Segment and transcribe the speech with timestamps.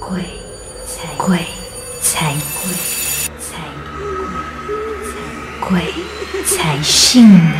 [0.00, 0.22] 鬼
[0.86, 1.38] 才鬼
[2.00, 2.72] 才鬼
[3.38, 3.58] 才
[5.60, 5.92] 鬼
[6.44, 7.52] 才信你。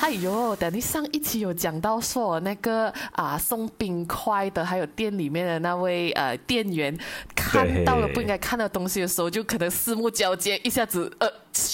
[0.00, 6.96] 哎呦，等你上一期有讲到说那个啊送冰块的，还有店里面的那位呃店员
[7.34, 11.28] 看到了不应该看的东西的时候，就可能四目交接，一下子呃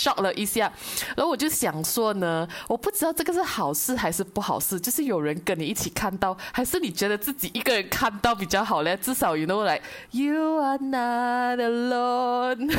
[0.08, 0.72] shock 了一下。
[1.16, 8.96] 然后我就想说呢，我不知道这个是好事还是不好事，就是有人跟你一起看到，还是你觉得自己一个人看到比较好嘞？
[8.96, 9.82] 至少 you know like
[10.12, 12.72] you are not alone。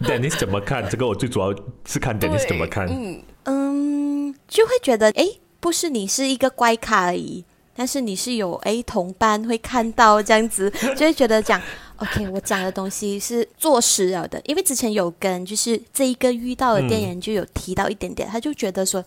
[0.00, 0.88] Dennis 怎么看？
[0.88, 1.54] 这个我最主要
[1.86, 2.86] 是看 Dennis 怎么看。
[2.88, 7.44] 嗯，嗯，就会觉得诶，不是你是一个怪咖而已，
[7.74, 11.60] 但是你是有诶同伴会看到这样子，就会觉得讲
[12.00, 14.40] OK，我讲的东西是坐实了的。
[14.46, 19.04] 因为之前有跟就是这一个遇到的店员就有提到一点点，他就觉得说，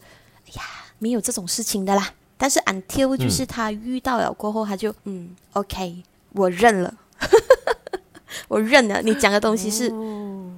[0.47, 0.61] 哎呀，
[0.99, 2.13] 没有这种事情的啦。
[2.37, 6.03] 但是 until 就是他遇到了过后，他就嗯 OK，
[6.33, 6.93] 我认了，
[8.47, 9.89] 我认了，你讲的东西是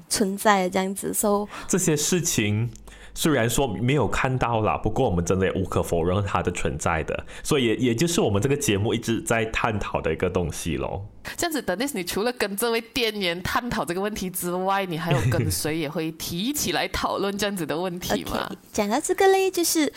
[0.09, 2.69] 存在的这样子，so 这些事情
[3.15, 11.01] 虽然说没有看到啦，不过我们真的也无可否认它的存在的，所以也也就是我们这个节目一直在探讨的一个东西喽。
[11.37, 19.91] 这样子，Dennis，你除了跟这位店员探讨这个问题之外，你还有跟 谁也会提起来讨论这样子的问题吗讲到这个嘞，就是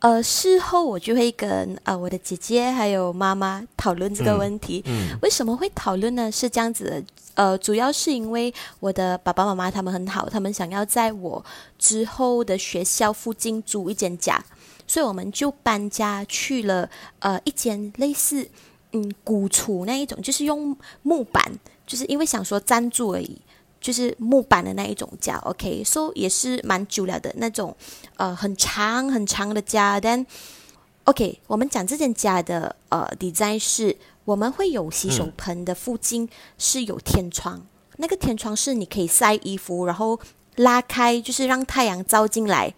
[0.00, 4.82] 呃，事后我就会跟呃我的姐姐还有妈妈讨论这个问题。
[4.86, 6.32] 嗯为什么会讨论呢？
[6.32, 7.02] 是这样子的，
[7.34, 11.44] 呃，主要是因为我的爸爸妈妈他们很好，他们想要在我
[11.78, 14.42] 之后的学校附近租一间家，
[14.86, 18.48] 所以我们就搬家去了呃一间类似
[18.92, 21.44] 嗯古厝那一种，就是用木板，
[21.86, 23.36] 就是因为想说暂住而已。
[23.80, 27.74] 就是木板的那一种家，OK，so、也是蛮久了的那种，
[28.16, 29.98] 呃，很长很长的家。
[29.98, 30.24] 但
[31.04, 40.20] OK，我们讲这间家的呃 design 是，我们会有洗手盆的附近是有天窗，那个天窗是你可以晒衣服，然后
[40.56, 42.74] 拉开，就是让太阳照进来，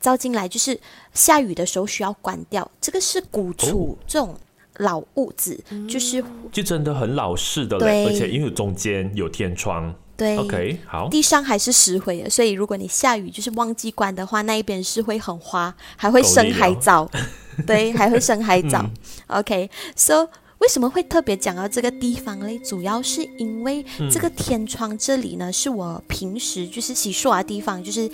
[0.00, 0.80] 照进来就是
[1.12, 2.68] 下雨的时候需要关掉。
[2.80, 4.34] 这个是古厝、这种
[4.78, 9.94] 老屋子，就是就真的很老式的对嘞，而且因为中间有天窗。
[10.16, 17.06] 对 OK，好，地上还是石灰的，所以如果你下雨就是忘记关的话，那一边是会很滑，还会生海藻，
[17.66, 18.84] 对，还会生海藻。
[19.26, 20.26] OK，so、
[20.58, 22.58] 为什么会特别讲到这个地方嘞？
[22.60, 28.10] 主要是因为这个天窗这里呢，是我平时就是洗漱的地方，就是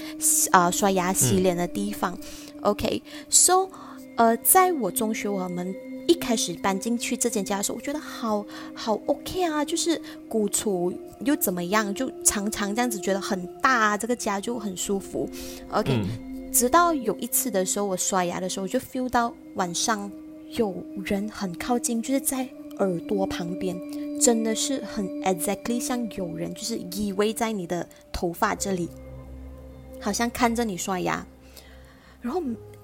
[0.50, 2.18] 啊、呃刷牙洗脸的地方。
[2.62, 3.68] OK，so、
[4.16, 5.72] 呃，在我中学我们。
[6.06, 10.92] 一开始搬进去这间家的时候，我觉得好好 OK 啊，就是古厝
[11.24, 15.28] 又怎么样，就常常这样子觉得很大、啊，这个家就很舒服。
[15.70, 20.10] OK，、嗯直到有一次的时候，我刷牙的时候，我就 feel 到晚上
[20.50, 20.74] 有
[21.04, 22.46] 人很靠近，就是在
[22.78, 23.74] 耳朵旁边，
[24.20, 28.90] 真的是很 exactly 像有人就是依偎在你的头发这里，
[29.98, 31.26] 好像看着你刷牙，
[32.20, 32.42] 然后。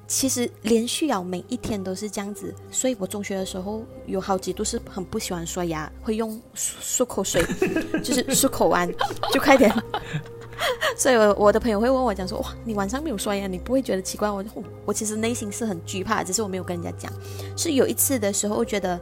[0.08, 7.44] 其实连续啊，每一天都是这样子，所以我中学的时候有好几度是很不喜欢刷牙，会用漱漱口水，
[8.02, 8.90] 就是漱口完
[9.30, 9.70] 就快点。
[10.96, 14.28] 所以我我的朋友会问我讲说，哇，你晚上没有刷牙，你不会觉得奇怪？
[14.30, 17.12] 我我我其实内心是很惧怕，只是我没有跟人家讲。
[17.54, 18.98] 是有一次的时候觉得，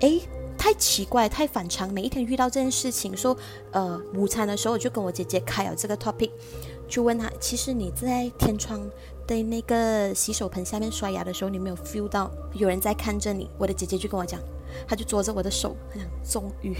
[0.00, 0.20] 诶，
[0.58, 3.34] 太奇怪，太反常，每一天遇到这件事情，说
[3.70, 6.30] 呃，午餐的时候我就跟我姐姐开了这个 topic，
[6.88, 8.80] 就问她，其实你在天窗
[9.28, 13.48] 的那个洗手盆下面刷牙的时候，你没有 feel 到有人在看着你？
[13.58, 14.40] 我的姐姐就跟我讲，
[14.88, 16.74] 她就捉着我的手， 她讲终于。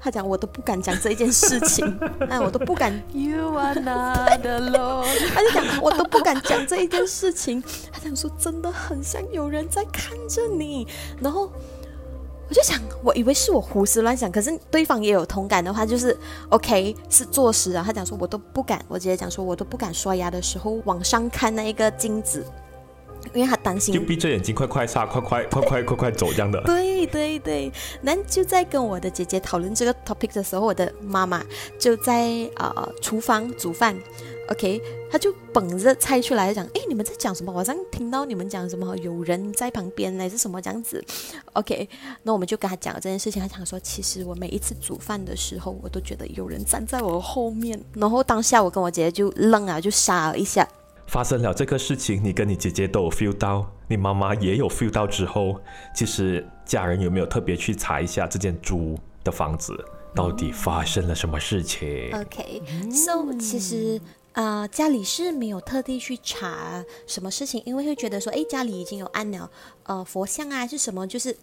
[0.00, 1.84] 她讲我都不敢讲这一件事情，
[2.30, 5.04] 哎，我都不敢 You are not alone。
[5.34, 7.60] 她就讲我都不敢讲这一件事情，
[7.90, 10.86] 她讲说真的很像有人在看着你，
[11.20, 11.50] 然后
[12.48, 16.16] 我就想，我以为是我胡思乱想，可是对方也有同感的话，就是
[16.48, 17.82] OK 是坐实啊。
[17.86, 22.42] 他讲说我都不敢，我直接讲说我都不敢刷牙的时候往上看那一个镜子，
[23.34, 23.94] 因为他担心。
[23.94, 26.60] 就闭着眼睛，快快杀，快快快快快快走这样的。
[26.62, 27.72] 对对对，
[28.02, 31.44] 那就在跟我的姐姐讨论这个 topic 的时候，我的妈妈
[31.78, 33.96] 就在呃厨房煮饭
[34.50, 34.80] ，OK，
[35.10, 37.52] 她就捧着菜出来讲，诶，你们在讲什么？
[37.52, 41.04] 我好像听到你们讲什么有人在旁边还是什么这样子
[41.54, 41.88] ，OK，
[42.22, 50.66] 那我们就跟她讲了这件事情，她讲说，其实我每一次煮饭的时候，我都觉得有人站在我后面，然后当下我跟我姐姐就愣啊，就傻了一下，
[51.08, 55.58] 发生了这个事情，你跟你姐姐都有 feel 到，你妈妈也有 feel 到之后，
[55.94, 59.74] 其实家人有没有特别去查一下这间租的房子
[60.14, 63.98] 到底发生了什么事情？OK，so、其实
[64.32, 69.50] 呃家里是没有特地去查什么事情，因为会觉得说，哎，家里已经有安了
[69.84, 71.34] 呃佛像啊，还是什么，就是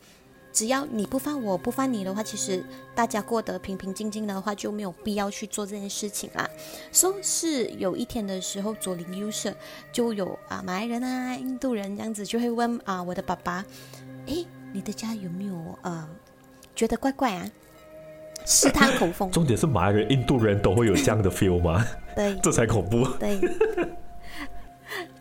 [0.56, 2.64] 只要你不犯我不犯你的话，其实
[2.96, 6.50] 大家过得平平静静的话，就没有必要去做这件事情啦。
[6.94, 9.54] 说是有一天的时候，左邻右舍
[9.92, 13.66] 就有啊马来人啊、印度人这样子，就会问啊我的爸爸，
[14.28, 16.08] 诶，你的家有没有呃
[16.74, 17.52] 觉得怪怪啊？
[18.46, 21.86] 试探口风，重点是马来人、印度人都会有这样的 feel 吗？
[22.16, 23.06] 对这才恐怖。
[23.20, 23.42] 对。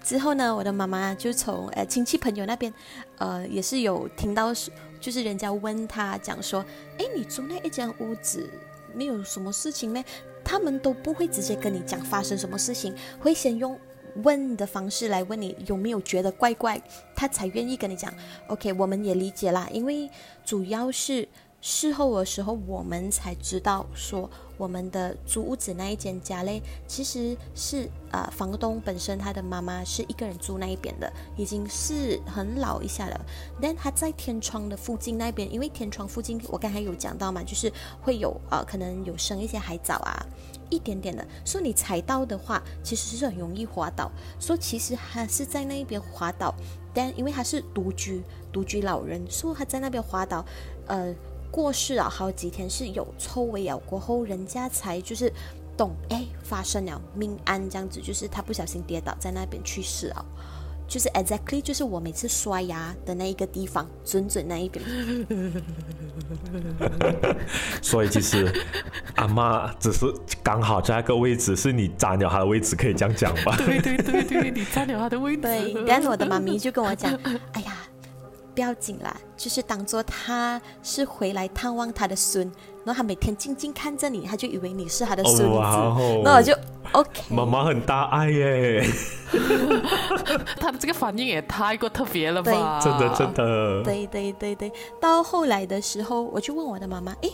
[0.00, 2.72] 之后呢，我的妈妈就从呃亲戚朋友那边，
[3.16, 4.70] 呃也是有听到是，
[5.04, 6.64] 就是人家问他讲说，
[6.96, 8.48] 哎，你住那一间屋子
[8.94, 10.02] 没有什么事情咩？
[10.42, 13.78] 他们都不会直接跟你讲发生什么事情，会先用
[14.22, 16.80] 问的方式来问你有没有觉得怪怪，
[17.14, 18.10] 他才愿意跟你讲。
[18.46, 20.08] OK，我们也理解啦，因为
[20.42, 21.28] 主要是
[21.66, 24.30] 事后的时候我们才知道说。
[24.56, 33.20] 我们的租屋子那一间家嘞，其实是呃房东本身他的妈妈是一个人住那一边的，已经是很老一下了。
[33.60, 37.68] 但他在天窗的附近那边，因为天窗附近我刚才有讲到嘛，就是
[38.00, 40.24] 会有呃可能有生一些海藻啊，
[40.70, 41.26] 一点点的。
[41.44, 44.08] 说你踩到的话，其实是很容易滑倒。
[44.38, 46.54] 说其实他是在那一边滑倒，
[46.94, 48.22] 但因为他是独居
[48.52, 50.46] 独居老人，说他在那边滑倒，
[50.86, 51.12] 呃。
[51.54, 55.32] 过世了好几天，是有抽尾咬过后，人家才就是
[55.76, 60.26] 懂哎，发生了命案这样子，就是他不小心跌倒在那边去世了，
[60.88, 64.84] 就是 exactly 就是我每次刷牙的那一个地方，准准那一边。
[67.80, 68.52] 所以其实
[69.14, 70.12] 阿妈只是
[70.42, 73.56] 刚好在那个位置，是你占了她的位置，可以这样讲吧？
[73.58, 75.42] 对对对对，你占了她的位置。
[75.42, 77.14] 对，但是我的妈咪就跟我讲，
[77.52, 77.76] 哎呀。
[78.54, 82.44] 不要紧啦，就是当做他是回来探望他的孙，
[82.84, 85.44] 然后他每天静静看着你，他就以为你是他的孙子，
[86.22, 86.56] 那我就
[86.92, 87.22] OK。
[87.30, 88.86] 妈妈很大爱耶，
[90.60, 92.80] 他的这个反应也太过特别了吧？
[92.80, 93.82] 真的真的。
[93.82, 97.30] 对对对对，到后来的时候，我就问我的妈妈，哎，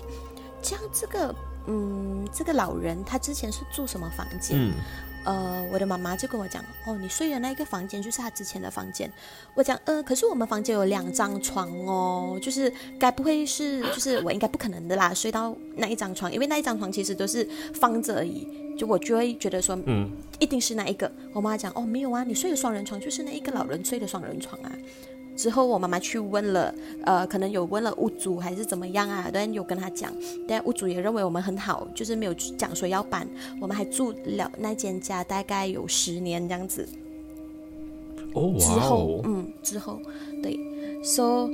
[0.62, 1.34] 这样这个，
[1.66, 4.72] 嗯，这个老人他之前是住什么房间？
[5.24, 9.10] 呃，我的妈妈就跟我讲，哦，你睡的那个房间就是她之前的房间。
[9.54, 21.10] 我讲，呃，可是我们房间有两张床哦，就是该不会是，就是我应该不可能的啦，睡到那一张床，因为那一张床其实都是放着而已，就我就会觉得说，嗯，一定是那一个。
[21.32, 24.72] 我妈讲，哦，没有啊，你睡的双人床就是那一个老人睡的双人床啊。
[25.40, 29.30] 之后我妈妈去问了，呃，可能有问了屋主还是怎么样啊？
[29.32, 30.12] 但有跟他讲，
[30.46, 33.26] 但屋主也认为我们很好，就是没有讲说要搬，
[33.58, 36.86] 我们还住了那间家大概有十年这样子。
[38.34, 39.98] 哦，之后，嗯，之后，
[40.42, 40.60] 对
[41.02, 41.48] ，so，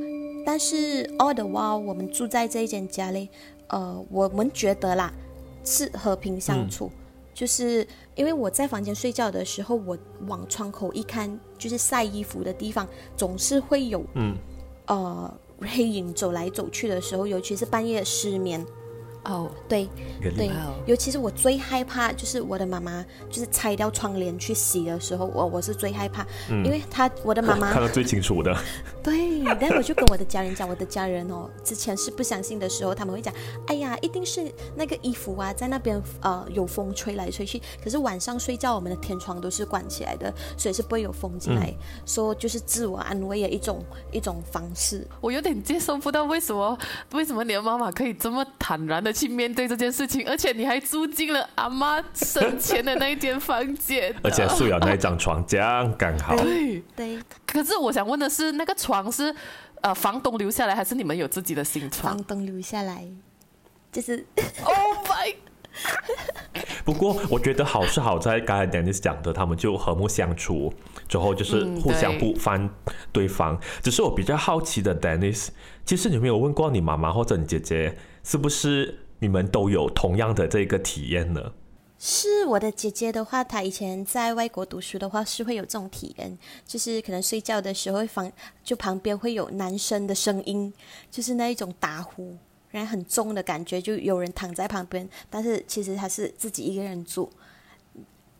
[0.44, 3.28] 但是 all the while 我们住在这一间家里，
[3.68, 5.12] 呃，我们觉得啦
[5.64, 6.90] 是和平相处。
[7.36, 9.96] 就是因为我在房间睡觉的时候，我
[10.26, 14.34] 往窗口一看，就是晒衣服的地方，总是会有，嗯，
[14.86, 18.64] 呃，黑影走来走去的时候，尤其是半夜失眠。
[19.28, 19.88] 哦，对，
[20.20, 20.50] 对，
[20.86, 28.56] 尤其是我最害怕，就是我的妈妈就是拆掉窗帘去洗的时候，我我是最害怕，因为她我的妈妈看得最清楚的。
[29.02, 33.34] 对，但我就跟我的家人讲，我的家人哦，之前是不相信的时候，他们会讲，
[33.66, 41.74] 哎呀，一定是那个衣服啊，在那边呃有风吹来吹去，可是晚上睡觉我们的天窗都是关起来的，所以是不会有风进来，
[42.04, 45.06] 说就是自我安慰的一种一种方式。
[45.20, 46.78] 我有点接受不到，为什么
[47.12, 49.15] 为什么你的妈妈可以这么坦然的？
[49.16, 56.36] 去面对这件事情，而且你还住进了阿妈生前的那一间房间，而且睡了那一张床，这样刚好。
[56.36, 57.18] 对对。
[57.46, 59.34] 可是我想问的是，那个床是
[59.80, 62.14] 呃房东留下来，还是你们有自己的新床？
[62.14, 63.06] 房东留下来，
[63.90, 64.26] 就是。
[64.62, 65.34] Oh my！
[66.84, 70.72] 不过我觉得好是好在刚才 Dennis 讲的，他们就和睦相处，
[71.08, 72.70] 之后就是互相不翻
[73.12, 73.58] 对方。
[73.82, 75.48] 只是我比较好奇的，Dennis，
[75.84, 79.00] 其实你没有问过你妈妈或者你姐姐，是不是？
[79.18, 81.52] 你们都有同样的这个体验呢？
[81.98, 88.30] 是我的姐姐的话，她以前在外国读书的话，是会有这种体验，就是可能睡觉的时候，房
[88.62, 90.70] 就旁边会有男生的声音，
[91.10, 92.36] 就是那一种打呼，
[92.70, 97.30] 然后很重的感觉，就有人躺在旁边，但是其实她是自己一个人住，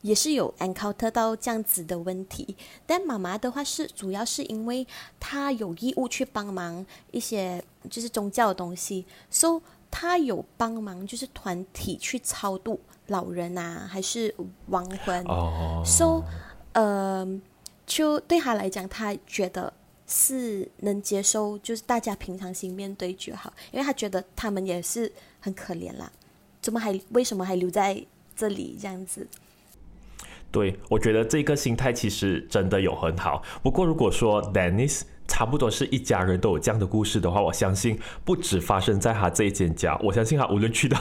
[0.02, 2.54] 也是有 encounter 到这样子的问题。
[2.84, 4.86] 但妈妈的话是主要是因为
[5.18, 9.62] 她有义务去帮忙一些就是宗教的东西，so。
[9.98, 14.34] 他有帮忙，就是团体去超度老人啊，还是
[14.66, 15.24] 亡魂？
[15.24, 16.22] 哦，so，
[16.74, 17.26] 呃，
[17.86, 19.72] 就对他来讲，他觉得
[20.06, 25.10] 是能接受，就是大家平常心面对就好，因为他觉得他们也是
[25.40, 26.12] 很可怜啦，
[26.60, 28.04] 怎么还为什么还留在
[28.36, 29.26] 这里这样子？
[30.56, 33.42] 对，我觉得这个心态其实真的有很好。
[33.62, 40.98] 不过如果说 Dennis 差不多是一家人都有这样的故事的话，我相信不止发生在他这一间家，我相信他无论去到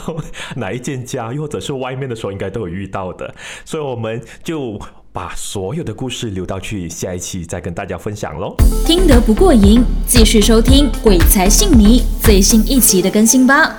[0.57, 3.33] 哪一间家，又或者是外面的时候，应该都有遇到的。
[3.63, 4.77] 所以我们就
[5.13, 8.53] 把所有的故事留到去下一期再跟大家分享喽。
[8.85, 13.73] 听得不过瘾，继续收听《鬼才信你》最新一期的更新吧。